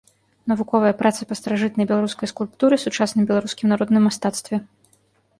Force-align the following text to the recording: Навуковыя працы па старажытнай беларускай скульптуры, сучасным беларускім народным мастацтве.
Навуковыя 0.51 0.93
працы 1.01 1.21
па 1.31 1.35
старажытнай 1.39 1.85
беларускай 1.91 2.27
скульптуры, 2.33 2.75
сучасным 2.85 3.27
беларускім 3.33 3.67
народным 3.75 4.03
мастацтве. 4.09 4.55